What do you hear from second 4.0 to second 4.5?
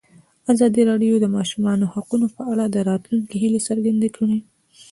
کړې.